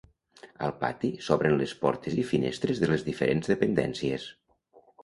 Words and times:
Al 0.67 0.71
pati 0.83 1.11
s'obren 1.27 1.59
les 1.61 1.75
portes 1.83 2.17
i 2.23 2.27
finestres 2.33 2.83
de 2.85 2.91
les 2.95 3.07
diferents 3.13 3.55
dependències. 3.57 4.31